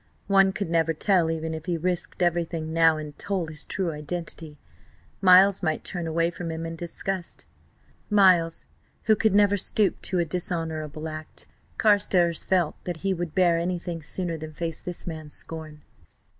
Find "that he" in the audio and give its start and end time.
12.85-13.13